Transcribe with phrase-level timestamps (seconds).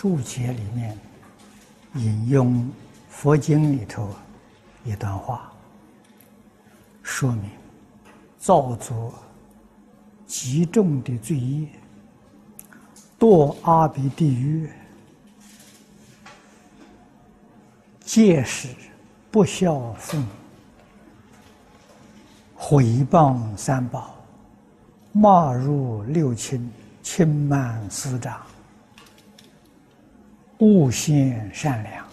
[0.00, 0.96] 注解里面
[1.96, 2.66] 引用
[3.10, 4.08] 佛经里头
[4.82, 5.52] 一段话，
[7.02, 7.50] 说明
[8.38, 9.12] 造作
[10.26, 11.68] 极重的罪业，
[13.18, 14.70] 堕阿鼻地狱，
[18.02, 18.68] 戒使
[19.30, 20.26] 不孝父母，
[22.54, 24.14] 毁谤三宝，
[25.12, 26.72] 骂入六亲，
[27.02, 28.40] 轻慢师长。
[30.60, 32.06] 悟性善良。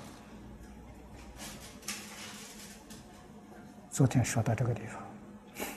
[3.92, 5.68] 昨天说到这个地方，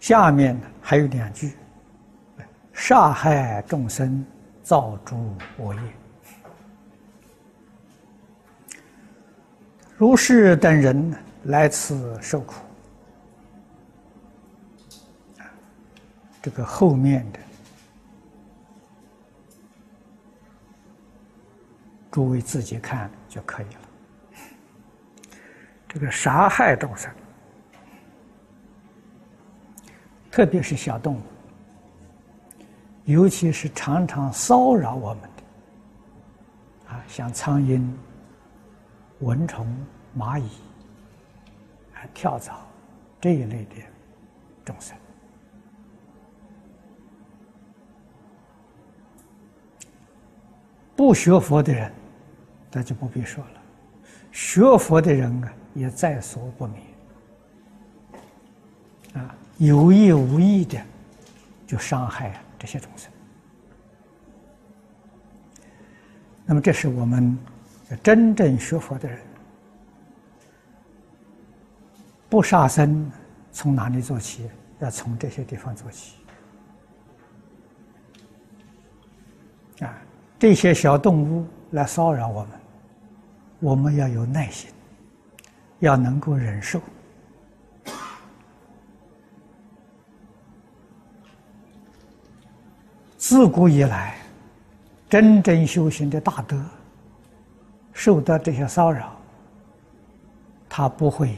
[0.00, 1.56] 下面还有两句：
[2.72, 4.24] 杀害众生，
[4.64, 5.80] 造诸恶业。
[9.96, 12.54] 如是等人来此受苦，
[16.42, 17.38] 这个后面的。
[22.10, 23.80] 诸位自己看就可以了。
[25.86, 27.10] 这个杀害众生，
[30.30, 31.22] 特别是小动物，
[33.04, 37.90] 尤其是常常骚扰我们的，啊，像苍蝇、
[39.20, 39.66] 蚊虫、
[40.16, 40.48] 蚂蚁、
[41.94, 42.58] 啊跳蚤
[43.20, 43.76] 这一类的
[44.64, 44.96] 众生。
[50.94, 51.92] 不学佛的人，
[52.70, 53.60] 那就不必说了；
[54.30, 56.82] 学佛的人啊，也在所不免。
[59.14, 60.78] 啊，有意无意的
[61.66, 63.10] 就伤害这些众生。
[66.44, 67.38] 那么，这是我们
[68.02, 69.18] 真正学佛的人，
[72.28, 73.10] 不杀生，
[73.50, 74.48] 从哪里做起？
[74.78, 76.16] 要从这些地方做起。
[79.80, 79.98] 啊。
[80.38, 82.50] 这些小动物来骚扰我们，
[83.60, 84.70] 我们要有耐心，
[85.80, 86.80] 要能够忍受。
[93.16, 94.16] 自古以来，
[95.08, 96.58] 真正修行的大德，
[97.92, 99.16] 受到这些骚扰，
[100.68, 101.36] 他不会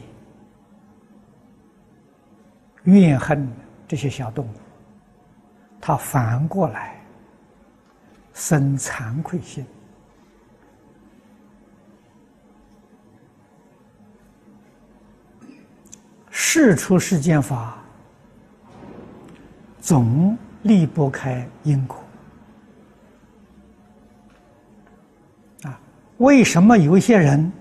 [2.84, 3.50] 怨恨
[3.88, 4.50] 这些小动物，
[5.80, 6.96] 他反过来。
[8.32, 9.66] 生惭愧心，
[16.52, 17.78] 事出世间法，
[19.78, 21.96] 总离不开因果。
[25.62, 25.80] 啊，
[26.16, 27.52] 为什么有一些人，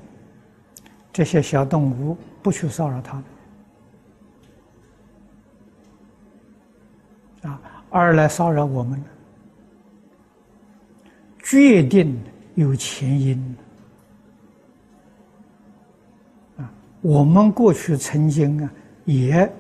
[1.14, 3.24] 这些小动物不去骚扰他们？
[7.44, 7.62] 啊，
[7.92, 9.06] 而来骚扰我们呢？
[11.44, 12.20] 决定
[12.56, 13.56] 有前因
[16.58, 16.74] 啊！
[17.02, 18.72] 我们过去曾经啊，
[19.10, 19.52] 也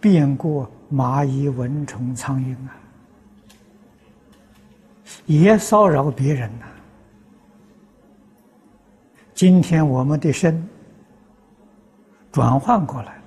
[0.00, 2.76] 变过蚂蚁、蚊虫、苍蝇啊，
[5.26, 6.66] 也骚扰别人呐。
[9.34, 10.64] 今天我们的身
[12.30, 13.22] 转换过来了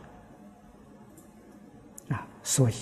[2.15, 2.73] 啊，所以。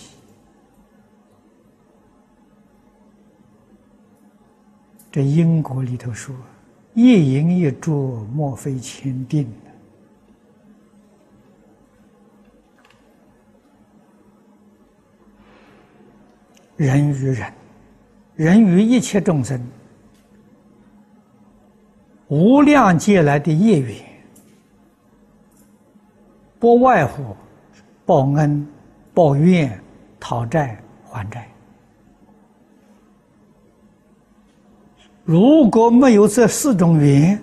[5.11, 6.35] 这因果里头说
[6.93, 9.51] ：“一因一着，莫非前定
[16.77, 17.53] 人与人，
[18.35, 19.59] 人与一切众生，
[22.27, 23.95] 无量劫来的业缘，
[26.59, 27.35] 不外乎
[28.05, 28.65] 报恩、
[29.11, 29.81] 报怨、
[30.19, 30.79] 讨债、
[31.09, 31.49] 还债。
[35.25, 37.41] 如果没有这四种缘，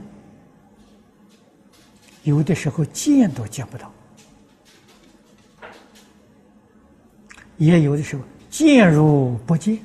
[2.23, 3.93] 有的时候见都见不到，
[7.59, 8.23] 也有的时候
[8.55, 9.77] 见如不见。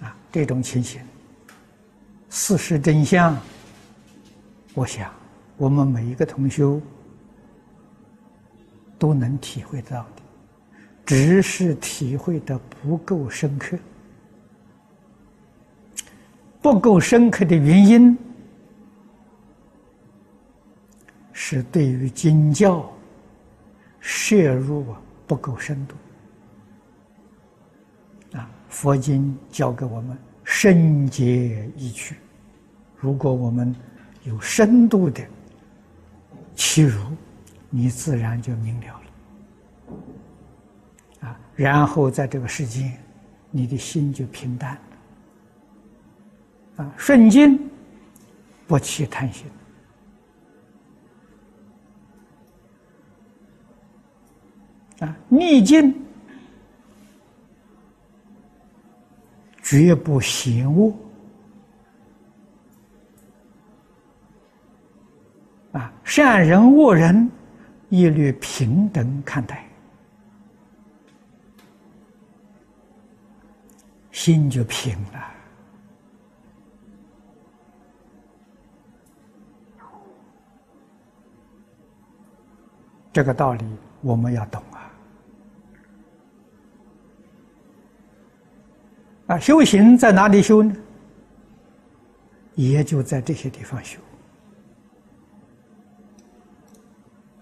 [0.00, 1.00] 啊，这种情形，
[2.30, 3.36] 事实真相，
[4.74, 5.12] 我想
[5.56, 6.80] 我们每一个同修
[8.96, 10.22] 都能体会到的，
[11.04, 13.76] 只是体会的不够深刻。
[16.62, 18.16] 不够深刻的原因，
[21.32, 22.88] 是对于经教
[23.98, 25.94] 摄入啊不够深度。
[28.36, 32.16] 啊，佛经教给我们深解义趣，
[32.96, 33.74] 如果我们
[34.24, 35.22] 有深度的
[36.54, 37.00] 切入，
[37.70, 38.86] 你自然就明了
[41.20, 41.28] 了。
[41.28, 42.98] 啊，然后在这个世间，
[43.50, 44.78] 你的心就平淡
[46.76, 47.58] 了，啊，顺境
[48.66, 49.46] 不起贪心，
[55.00, 55.94] 啊，逆境
[59.62, 60.92] 绝不嫌恶，
[65.72, 67.30] 啊，善人恶人
[67.90, 69.64] 一律平等看待。
[74.10, 75.30] 心就平了，
[83.12, 83.64] 这个道理
[84.00, 84.77] 我们要懂啊！
[89.28, 90.74] 啊，修行在哪里修呢？
[92.54, 94.00] 也就在这些地方修。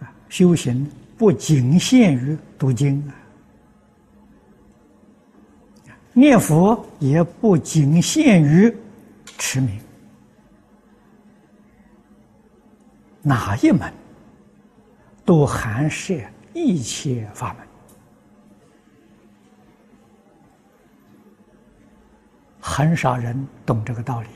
[0.01, 0.87] 啊，修行
[1.17, 3.15] 不仅限于读经啊。
[6.13, 8.75] 念佛也不仅限于
[9.39, 9.79] 持名，
[13.23, 13.93] 哪一门
[15.25, 16.15] 都含摄
[16.53, 17.67] 一切法门，
[22.77, 24.29] 很少人懂这个道理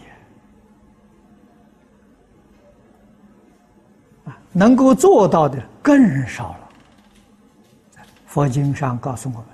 [4.24, 6.68] 啊，能够做到的更少了。
[8.24, 9.44] 佛经上告诉我们。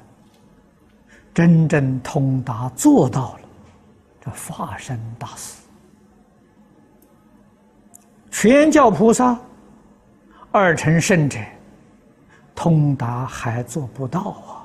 [1.34, 3.40] 真正通达做到了，
[4.24, 5.60] 这化身大事，
[8.30, 9.36] 全教菩萨
[10.52, 11.38] 二乘圣者
[12.54, 14.55] 通达还做不到啊！